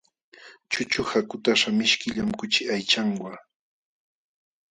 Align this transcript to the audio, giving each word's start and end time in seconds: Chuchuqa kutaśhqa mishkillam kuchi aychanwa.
Chuchuqa 0.71 1.19
kutaśhqa 1.29 1.69
mishkillam 1.79 2.29
kuchi 2.39 2.61
aychanwa. 2.73 3.31